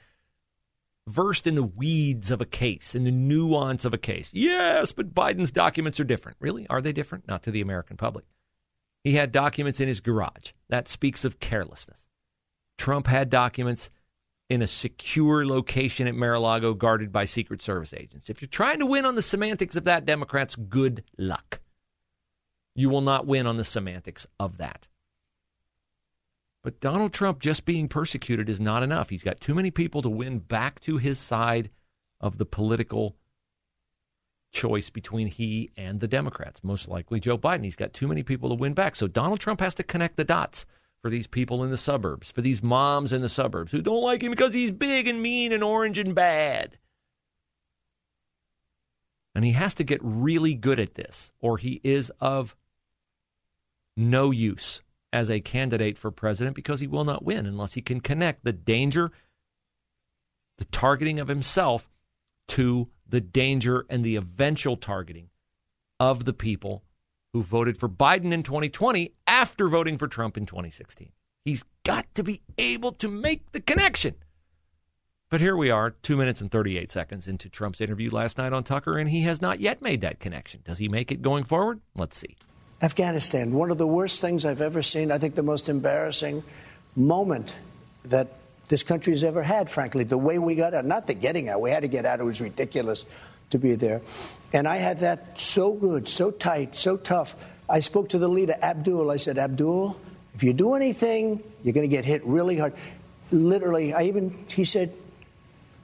versed 1.08 1.46
in 1.46 1.54
the 1.54 1.62
weeds 1.62 2.30
of 2.30 2.42
a 2.42 2.44
case, 2.44 2.94
in 2.94 3.04
the 3.04 3.10
nuance 3.10 3.86
of 3.86 3.94
a 3.94 3.98
case. 3.98 4.28
Yes, 4.34 4.92
but 4.92 5.14
Biden's 5.14 5.50
documents 5.50 6.00
are 6.00 6.04
different. 6.04 6.36
Really? 6.38 6.66
Are 6.68 6.82
they 6.82 6.92
different? 6.92 7.26
Not 7.26 7.44
to 7.44 7.50
the 7.50 7.62
American 7.62 7.96
public. 7.96 8.26
He 9.04 9.12
had 9.12 9.32
documents 9.32 9.80
in 9.80 9.88
his 9.88 10.00
garage. 10.00 10.52
That 10.68 10.86
speaks 10.86 11.24
of 11.24 11.40
carelessness. 11.40 12.06
Trump 12.76 13.06
had 13.06 13.30
documents 13.30 13.88
in 14.48 14.62
a 14.62 14.66
secure 14.66 15.44
location 15.44 16.06
at 16.06 16.14
Mar-a-Lago 16.14 16.74
guarded 16.74 17.10
by 17.10 17.24
Secret 17.24 17.60
Service 17.60 17.92
agents. 17.92 18.30
If 18.30 18.40
you're 18.40 18.48
trying 18.48 18.78
to 18.78 18.86
win 18.86 19.04
on 19.04 19.16
the 19.16 19.22
semantics 19.22 19.74
of 19.76 19.84
that, 19.84 20.06
Democrats, 20.06 20.54
good 20.54 21.02
luck. 21.18 21.60
You 22.74 22.88
will 22.88 23.00
not 23.00 23.26
win 23.26 23.46
on 23.46 23.56
the 23.56 23.64
semantics 23.64 24.26
of 24.38 24.58
that. 24.58 24.86
But 26.62 26.80
Donald 26.80 27.12
Trump 27.12 27.40
just 27.40 27.64
being 27.64 27.88
persecuted 27.88 28.48
is 28.48 28.60
not 28.60 28.82
enough. 28.82 29.10
He's 29.10 29.22
got 29.22 29.40
too 29.40 29.54
many 29.54 29.70
people 29.70 30.02
to 30.02 30.10
win 30.10 30.40
back 30.40 30.80
to 30.80 30.96
his 30.96 31.18
side 31.18 31.70
of 32.20 32.38
the 32.38 32.46
political 32.46 33.16
choice 34.52 34.90
between 34.90 35.26
he 35.26 35.70
and 35.76 36.00
the 36.00 36.08
Democrats, 36.08 36.62
most 36.62 36.88
likely 36.88 37.20
Joe 37.20 37.38
Biden. 37.38 37.64
He's 37.64 37.76
got 37.76 37.92
too 37.92 38.08
many 38.08 38.22
people 38.22 38.48
to 38.48 38.54
win 38.54 38.74
back. 38.74 38.96
So 38.96 39.06
Donald 39.06 39.40
Trump 39.40 39.60
has 39.60 39.74
to 39.76 39.82
connect 39.82 40.16
the 40.16 40.24
dots 40.24 40.66
for 41.02 41.10
these 41.10 41.26
people 41.26 41.62
in 41.62 41.70
the 41.70 41.76
suburbs, 41.76 42.30
for 42.30 42.40
these 42.40 42.62
moms 42.62 43.12
in 43.12 43.22
the 43.22 43.28
suburbs 43.28 43.72
who 43.72 43.82
don't 43.82 44.02
like 44.02 44.22
him 44.22 44.30
because 44.30 44.54
he's 44.54 44.70
big 44.70 45.06
and 45.06 45.22
mean 45.22 45.52
and 45.52 45.62
orange 45.62 45.98
and 45.98 46.14
bad. 46.14 46.78
And 49.34 49.44
he 49.44 49.52
has 49.52 49.74
to 49.74 49.84
get 49.84 50.00
really 50.02 50.54
good 50.54 50.80
at 50.80 50.94
this, 50.94 51.30
or 51.40 51.58
he 51.58 51.80
is 51.84 52.10
of 52.20 52.56
no 53.96 54.30
use 54.30 54.82
as 55.12 55.30
a 55.30 55.40
candidate 55.40 55.98
for 55.98 56.10
president 56.10 56.56
because 56.56 56.80
he 56.80 56.86
will 56.86 57.04
not 57.04 57.24
win 57.24 57.46
unless 57.46 57.74
he 57.74 57.82
can 57.82 58.00
connect 58.00 58.44
the 58.44 58.52
danger, 58.52 59.12
the 60.58 60.64
targeting 60.66 61.20
of 61.20 61.28
himself, 61.28 61.88
to 62.48 62.88
the 63.08 63.20
danger 63.20 63.86
and 63.88 64.04
the 64.04 64.16
eventual 64.16 64.76
targeting 64.76 65.30
of 65.98 66.24
the 66.24 66.32
people 66.32 66.82
who 67.36 67.42
voted 67.42 67.76
for 67.76 67.86
Biden 67.86 68.32
in 68.32 68.42
2020 68.42 69.12
after 69.26 69.68
voting 69.68 69.98
for 69.98 70.08
Trump 70.08 70.38
in 70.38 70.46
2016. 70.46 71.12
He's 71.44 71.64
got 71.84 72.06
to 72.14 72.22
be 72.22 72.40
able 72.56 72.92
to 72.92 73.08
make 73.08 73.52
the 73.52 73.60
connection. 73.60 74.14
But 75.28 75.42
here 75.42 75.54
we 75.54 75.68
are, 75.68 75.90
two 75.90 76.16
minutes 76.16 76.40
and 76.40 76.50
38 76.50 76.90
seconds 76.90 77.28
into 77.28 77.50
Trump's 77.50 77.82
interview 77.82 78.10
last 78.10 78.38
night 78.38 78.54
on 78.54 78.64
Tucker, 78.64 78.96
and 78.96 79.10
he 79.10 79.20
has 79.22 79.42
not 79.42 79.60
yet 79.60 79.82
made 79.82 80.00
that 80.00 80.18
connection. 80.18 80.62
Does 80.64 80.78
he 80.78 80.88
make 80.88 81.12
it 81.12 81.20
going 81.20 81.44
forward? 81.44 81.80
Let's 81.94 82.16
see. 82.16 82.36
Afghanistan, 82.80 83.52
one 83.52 83.70
of 83.70 83.76
the 83.76 83.86
worst 83.86 84.22
things 84.22 84.46
I've 84.46 84.62
ever 84.62 84.80
seen. 84.80 85.12
I 85.12 85.18
think 85.18 85.34
the 85.34 85.42
most 85.42 85.68
embarrassing 85.68 86.42
moment 86.94 87.54
that 88.04 88.28
this 88.68 88.82
country 88.82 89.12
has 89.12 89.22
ever 89.22 89.42
had, 89.42 89.68
frankly. 89.68 90.04
The 90.04 90.16
way 90.16 90.38
we 90.38 90.54
got 90.54 90.72
out, 90.72 90.86
not 90.86 91.06
the 91.06 91.12
getting 91.12 91.50
out, 91.50 91.60
we 91.60 91.70
had 91.70 91.80
to 91.80 91.88
get 91.88 92.06
out, 92.06 92.18
it 92.18 92.24
was 92.24 92.40
ridiculous 92.40 93.04
to 93.50 93.58
be 93.58 93.74
there. 93.74 94.02
And 94.52 94.66
I 94.66 94.76
had 94.76 95.00
that 95.00 95.38
so 95.38 95.72
good, 95.72 96.08
so 96.08 96.30
tight, 96.30 96.76
so 96.76 96.96
tough. 96.96 97.36
I 97.68 97.80
spoke 97.80 98.10
to 98.10 98.18
the 98.18 98.28
leader, 98.28 98.56
Abdul. 98.60 99.10
I 99.10 99.16
said, 99.16 99.38
Abdul, 99.38 99.98
if 100.34 100.42
you 100.42 100.52
do 100.52 100.74
anything, 100.74 101.42
you're 101.62 101.74
going 101.74 101.88
to 101.88 101.94
get 101.94 102.04
hit 102.04 102.24
really 102.24 102.56
hard. 102.56 102.74
Literally, 103.30 103.92
I 103.92 104.04
even, 104.04 104.46
he 104.48 104.64
said, 104.64 104.92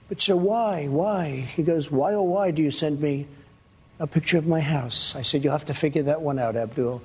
but 0.09 0.21
so 0.21 0.35
why? 0.35 0.87
Why? 0.87 1.29
He 1.29 1.63
goes, 1.63 1.91
why 1.91 2.13
oh 2.13 2.23
why 2.23 2.51
do 2.51 2.61
you 2.61 2.71
send 2.71 3.01
me 3.01 3.27
a 3.99 4.07
picture 4.07 4.37
of 4.37 4.47
my 4.47 4.59
house. 4.59 5.15
I 5.15 5.21
said, 5.21 5.43
You'll 5.43 5.53
have 5.53 5.65
to 5.65 5.73
figure 5.73 6.03
that 6.03 6.21
one 6.21 6.39
out, 6.39 6.55
Abdul. 6.55 7.01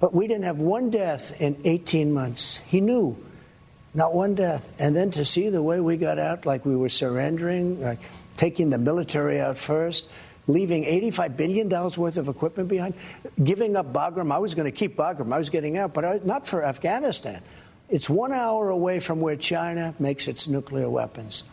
But 0.00 0.14
we 0.14 0.26
didn't 0.26 0.44
have 0.44 0.58
one 0.58 0.90
death 0.90 1.40
in 1.40 1.60
18 1.64 2.12
months. 2.12 2.56
He 2.56 2.80
knew, 2.80 3.16
not 3.94 4.14
one 4.14 4.34
death. 4.34 4.70
And 4.78 4.96
then 4.96 5.10
to 5.12 5.24
see 5.24 5.50
the 5.50 5.62
way 5.62 5.80
we 5.80 5.96
got 5.96 6.18
out, 6.18 6.46
like 6.46 6.64
we 6.64 6.76
were 6.76 6.88
surrendering, 6.88 7.80
like 7.80 8.00
taking 8.40 8.70
the 8.70 8.78
military 8.78 9.38
out 9.38 9.58
first, 9.58 10.08
leaving 10.46 10.84
$85 10.84 11.36
billion 11.36 11.68
worth 11.68 12.16
of 12.16 12.26
equipment 12.26 12.70
behind, 12.70 12.94
giving 13.44 13.76
up 13.76 13.92
Bagram. 13.92 14.32
I 14.32 14.38
was 14.38 14.54
going 14.54 14.64
to 14.64 14.72
keep 14.72 14.96
Bagram. 14.96 15.30
I 15.30 15.36
was 15.36 15.50
getting 15.50 15.76
out, 15.76 15.92
but 15.92 16.06
I, 16.06 16.20
not 16.24 16.46
for 16.46 16.64
Afghanistan. 16.64 17.42
It's 17.90 18.08
one 18.08 18.32
hour 18.32 18.70
away 18.70 18.98
from 18.98 19.20
where 19.20 19.36
China 19.36 19.94
makes 19.98 20.26
its 20.26 20.48
nuclear 20.48 20.88
weapons. 20.88 21.44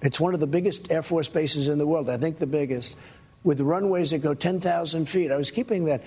It's 0.00 0.20
one 0.20 0.32
of 0.32 0.38
the 0.38 0.46
biggest 0.46 0.92
Air 0.92 1.02
Force 1.02 1.28
bases 1.28 1.66
in 1.66 1.78
the 1.78 1.88
world, 1.88 2.08
I 2.08 2.18
think 2.18 2.38
the 2.38 2.46
biggest 2.46 2.96
with 3.42 3.60
runways 3.60 4.12
that 4.12 4.18
go 4.18 4.32
10,000 4.32 5.08
feet. 5.08 5.32
I 5.32 5.36
was 5.36 5.50
keeping 5.50 5.86
that 5.86 6.04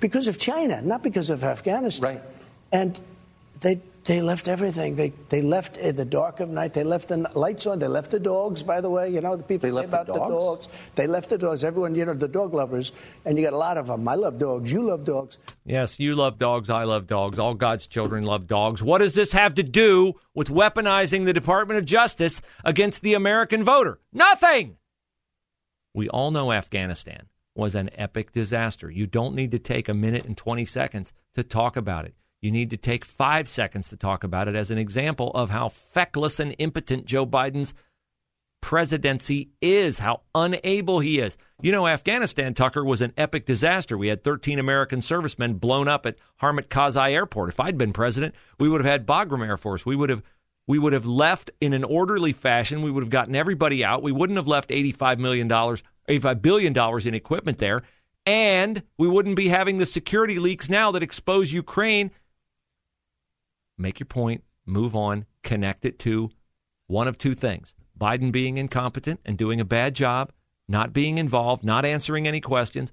because 0.00 0.26
of 0.26 0.38
China, 0.38 0.80
not 0.80 1.02
because 1.02 1.28
of 1.28 1.44
Afghanistan. 1.44 2.14
Right. 2.14 2.22
And 2.72 2.98
they 3.60 3.82
they 4.08 4.22
left 4.22 4.48
everything. 4.48 4.96
They 4.96 5.12
they 5.28 5.42
left 5.42 5.76
in 5.76 5.94
the 5.94 6.04
dark 6.04 6.40
of 6.40 6.48
night. 6.48 6.72
They 6.72 6.82
left 6.82 7.08
the 7.08 7.18
lights 7.34 7.66
on. 7.66 7.78
They 7.78 7.88
left 7.88 8.10
the 8.10 8.18
dogs. 8.18 8.62
By 8.62 8.80
the 8.80 8.88
way, 8.88 9.10
you 9.10 9.20
know 9.20 9.36
the 9.36 9.42
people 9.42 9.68
they 9.70 9.82
say 9.82 9.84
about 9.84 10.06
the 10.06 10.14
dogs? 10.14 10.28
the 10.30 10.40
dogs. 10.40 10.68
They 10.94 11.06
left 11.06 11.28
the 11.28 11.36
dogs. 11.36 11.62
Everyone, 11.62 11.94
you 11.94 12.06
know, 12.06 12.14
the 12.14 12.26
dog 12.26 12.54
lovers, 12.54 12.92
and 13.26 13.36
you 13.36 13.44
got 13.44 13.52
a 13.52 13.58
lot 13.58 13.76
of 13.76 13.88
them. 13.88 14.08
I 14.08 14.14
love 14.14 14.38
dogs. 14.38 14.72
You 14.72 14.82
love 14.82 15.04
dogs. 15.04 15.38
Yes, 15.66 16.00
you 16.00 16.16
love 16.16 16.38
dogs. 16.38 16.70
I 16.70 16.84
love 16.84 17.06
dogs. 17.06 17.38
All 17.38 17.52
God's 17.52 17.86
children 17.86 18.24
love 18.24 18.46
dogs. 18.46 18.82
What 18.82 18.98
does 18.98 19.12
this 19.12 19.32
have 19.32 19.54
to 19.56 19.62
do 19.62 20.14
with 20.34 20.48
weaponizing 20.48 21.26
the 21.26 21.34
Department 21.34 21.76
of 21.76 21.84
Justice 21.84 22.40
against 22.64 23.02
the 23.02 23.12
American 23.12 23.62
voter? 23.62 24.00
Nothing. 24.10 24.78
We 25.92 26.08
all 26.08 26.30
know 26.30 26.50
Afghanistan 26.50 27.26
was 27.54 27.74
an 27.74 27.90
epic 27.92 28.32
disaster. 28.32 28.90
You 28.90 29.06
don't 29.06 29.34
need 29.34 29.50
to 29.50 29.58
take 29.58 29.86
a 29.86 29.94
minute 29.94 30.24
and 30.24 30.34
20 30.34 30.64
seconds 30.64 31.12
to 31.34 31.42
talk 31.42 31.76
about 31.76 32.06
it. 32.06 32.14
You 32.40 32.50
need 32.50 32.70
to 32.70 32.76
take 32.76 33.04
five 33.04 33.48
seconds 33.48 33.88
to 33.88 33.96
talk 33.96 34.22
about 34.22 34.48
it 34.48 34.54
as 34.54 34.70
an 34.70 34.78
example 34.78 35.30
of 35.34 35.50
how 35.50 35.68
feckless 35.68 36.38
and 36.38 36.54
impotent 36.58 37.04
Joe 37.04 37.26
Biden's 37.26 37.74
presidency 38.60 39.50
is, 39.60 39.98
how 39.98 40.22
unable 40.34 41.00
he 41.00 41.18
is. 41.18 41.36
You 41.62 41.72
know, 41.72 41.86
Afghanistan, 41.86 42.54
Tucker, 42.54 42.84
was 42.84 43.00
an 43.00 43.12
epic 43.16 43.46
disaster. 43.46 43.96
We 43.96 44.08
had 44.08 44.24
13 44.24 44.58
American 44.58 45.02
servicemen 45.02 45.54
blown 45.54 45.88
up 45.88 46.06
at 46.06 46.16
Hamid 46.36 46.68
Karzai 46.70 47.12
Airport. 47.12 47.50
If 47.50 47.60
I'd 47.60 47.78
been 47.78 47.92
president, 47.92 48.34
we 48.58 48.68
would 48.68 48.84
have 48.84 48.90
had 48.90 49.06
Bagram 49.06 49.46
Air 49.46 49.56
Force. 49.56 49.84
We 49.84 49.96
would 49.96 50.10
have 50.10 50.22
we 50.66 50.78
would 50.78 50.92
have 50.92 51.06
left 51.06 51.50
in 51.62 51.72
an 51.72 51.82
orderly 51.82 52.34
fashion. 52.34 52.82
We 52.82 52.90
would 52.90 53.02
have 53.02 53.10
gotten 53.10 53.34
everybody 53.34 53.82
out. 53.82 54.02
We 54.02 54.12
wouldn't 54.12 54.36
have 54.36 54.46
left 54.46 54.68
$85 54.68 55.18
million, 55.18 55.48
$85 55.48 56.42
billion 56.42 57.08
in 57.08 57.14
equipment 57.14 57.58
there. 57.58 57.84
And 58.26 58.82
we 58.98 59.08
wouldn't 59.08 59.36
be 59.36 59.48
having 59.48 59.78
the 59.78 59.86
security 59.86 60.38
leaks 60.38 60.68
now 60.68 60.90
that 60.90 61.02
expose 61.02 61.54
Ukraine. 61.54 62.10
Make 63.78 64.00
your 64.00 64.06
point, 64.06 64.42
move 64.66 64.94
on, 64.94 65.24
connect 65.42 65.84
it 65.84 65.98
to 66.00 66.30
one 66.86 67.08
of 67.08 67.16
two 67.16 67.34
things 67.34 67.74
Biden 67.98 68.32
being 68.32 68.56
incompetent 68.56 69.20
and 69.24 69.38
doing 69.38 69.60
a 69.60 69.64
bad 69.64 69.94
job, 69.94 70.32
not 70.68 70.92
being 70.92 71.18
involved, 71.18 71.64
not 71.64 71.84
answering 71.84 72.28
any 72.28 72.40
questions, 72.40 72.92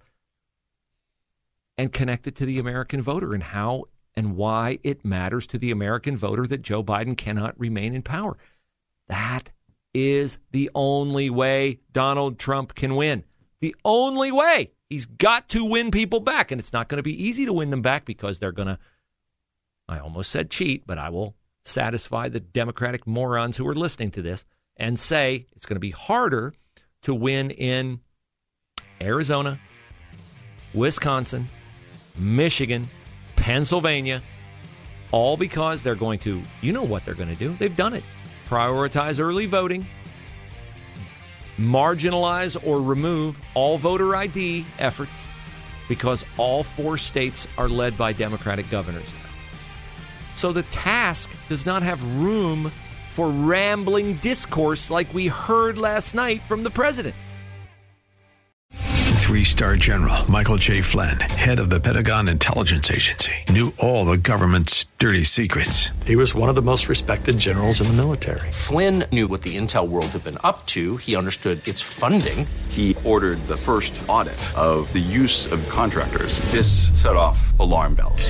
and 1.78 1.92
connect 1.92 2.28
it 2.28 2.36
to 2.36 2.46
the 2.46 2.60
American 2.60 3.02
voter 3.02 3.34
and 3.34 3.44
how 3.44 3.86
and 4.16 4.36
why 4.38 4.80
it 4.84 5.04
matters 5.04 5.46
to 5.48 5.58
the 5.58 5.72
American 5.72 6.16
voter 6.16 6.48
that 6.48 6.62
Joe 6.62 6.84
Biden 6.84 7.18
cannot 7.18 7.60
remain 7.60 7.94
in 7.94 8.02
power. 8.02 8.38
That 9.08 9.52
is 9.94 10.38
the 10.52 10.70
only 10.74 11.30
way 11.30 11.80
Donald 11.92 12.40
Trump 12.40 12.76
can 12.76 12.96
win. 12.96 13.24
The 13.62 13.76
only 13.84 14.32
way. 14.32 14.72
He's 14.90 15.06
got 15.06 15.50
to 15.50 15.66
win 15.66 15.92
people 15.92 16.20
back. 16.20 16.52
And 16.52 16.60
it's 16.60 16.74
not 16.74 16.88
going 16.88 16.98
to 16.98 17.04
be 17.04 17.24
easy 17.24 17.46
to 17.46 17.54
win 17.54 17.70
them 17.70 17.82
back 17.82 18.06
because 18.06 18.40
they're 18.40 18.52
going 18.52 18.68
to, 18.68 18.80
I 19.88 20.00
almost 20.00 20.32
said 20.32 20.50
cheat, 20.50 20.86
but 20.88 20.98
I 20.98 21.10
will 21.10 21.36
satisfy 21.64 22.30
the 22.30 22.40
Democratic 22.40 23.06
morons 23.08 23.58
who 23.58 23.68
are 23.68 23.76
listening 23.76 24.12
to 24.12 24.22
this 24.22 24.46
and 24.78 24.98
say 24.98 25.46
it's 25.56 25.66
going 25.66 25.76
to 25.76 25.82
be 25.82 25.92
harder 25.92 26.54
to 27.04 27.14
win 27.14 27.52
in 27.52 28.00
Arizona, 29.02 29.60
Wisconsin, 30.74 31.48
Michigan, 32.18 32.88
Pennsylvania, 33.36 34.22
all 35.12 35.38
because 35.38 35.84
they're 35.84 35.96
going 35.96 36.20
to, 36.20 36.42
you 36.62 36.74
know 36.74 36.84
what 36.84 37.06
they're 37.06 37.14
going 37.14 37.30
to 37.30 37.36
do. 37.36 37.56
They've 37.60 37.76
done 37.76 37.94
it. 37.94 38.04
Prioritize 38.50 39.20
early 39.20 39.46
voting, 39.46 39.88
marginalize 41.58 42.58
or 42.66 42.82
remove 42.82 43.40
all 43.54 43.78
voter 43.78 44.16
ID 44.16 44.66
efforts 44.80 45.26
because 45.88 46.26
all 46.38 46.64
four 46.64 46.98
states 46.98 47.48
are 47.58 47.70
led 47.70 47.98
by 47.98 48.14
Democratic 48.14 48.70
governors. 48.70 49.14
So 50.36 50.52
the 50.52 50.64
task 50.64 51.30
does 51.50 51.66
not 51.66 51.82
have 51.84 52.04
room 52.18 52.72
for 53.14 53.30
rambling 53.30 54.16
discourse 54.16 54.90
like 54.90 55.14
we 55.14 55.28
heard 55.28 55.78
last 55.78 56.14
night 56.14 56.42
from 56.44 56.64
the 56.64 56.70
president. 56.70 57.16
Three 59.26 59.44
star 59.44 59.76
general 59.76 60.30
Michael 60.30 60.58
J. 60.58 60.82
Flynn, 60.82 61.20
head 61.20 61.60
of 61.60 61.72
the 61.72 61.80
Pentagon 61.80 62.28
Intelligence 62.28 62.92
Agency, 62.92 63.32
knew 63.50 63.74
all 63.80 64.06
the 64.06 64.18
government's 64.18 64.86
dirty 65.00 65.24
secrets. 65.24 65.90
He 66.06 66.16
was 66.16 66.36
one 66.36 66.48
of 66.48 66.54
the 66.54 66.62
most 66.62 66.88
respected 66.90 67.40
generals 67.40 67.82
in 67.82 67.88
the 67.88 67.94
military. 67.94 68.52
Flynn 68.52 69.04
knew 69.12 69.28
what 69.28 69.42
the 69.42 69.58
intel 69.58 69.88
world 69.88 70.06
had 70.08 70.24
been 70.24 70.38
up 70.44 70.68
to, 70.68 70.98
he 70.98 71.16
understood 71.16 71.68
its 71.68 71.82
funding. 71.82 72.46
He 72.70 72.96
ordered 73.04 73.40
the 73.48 73.58
first 73.58 74.00
audit 74.08 74.38
of 74.56 74.94
the 74.94 75.00
use 75.00 75.52
of 75.52 75.68
contractors. 75.70 76.38
This 76.52 76.90
set 76.90 77.16
off 77.16 77.58
alarm 77.60 77.96
bells. 77.96 78.30